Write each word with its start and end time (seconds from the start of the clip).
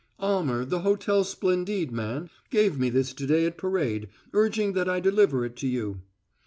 "Almer, 0.17 0.65
the 0.65 0.79
Hotel 0.79 1.23
Splendide 1.23 1.91
man, 1.91 2.31
gave 2.49 2.79
me 2.79 2.89
this 2.89 3.13
to 3.13 3.27
day 3.27 3.45
at 3.45 3.55
parade, 3.55 4.09
urging 4.33 4.73
that 4.73 4.89
I 4.89 4.99
deliver 4.99 5.45
it 5.45 5.55
to 5.57 5.67
you." 5.67 6.01